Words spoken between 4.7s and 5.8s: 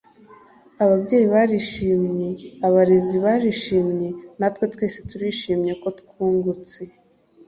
twese turishimye